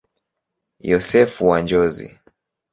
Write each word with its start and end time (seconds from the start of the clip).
Yosefu 0.89 1.41
wa 1.49 1.57
Njozi. 1.63 2.19